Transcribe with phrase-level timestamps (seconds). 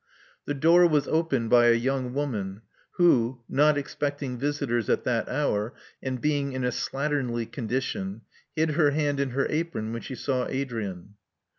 [0.45, 2.63] The door was opened by a young woman,
[2.93, 8.21] who, not expecting visitors at that hour, and being in a slatternly condition,
[8.55, 11.17] hid her hand in her apron when she saw Adrian.